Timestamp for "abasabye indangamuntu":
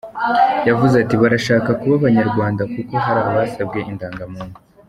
3.29-4.57